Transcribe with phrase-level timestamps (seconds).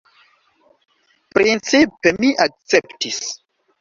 [1.35, 3.21] Principe mi akceptis.